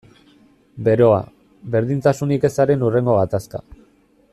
Beroa, 0.87 1.19
berdintasunik 1.75 2.49
ezaren 2.51 2.87
hurrengo 2.89 3.19
gatazka. 3.23 3.67